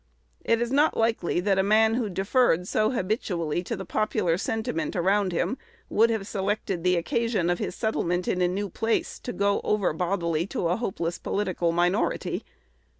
[0.43, 4.95] It is not likely that a man who deferred so habitually to the popular sentiment
[4.95, 9.31] around him would have selected the occasion of his settlement in a new place to
[9.31, 12.43] go over bodily to a hopeless political minority.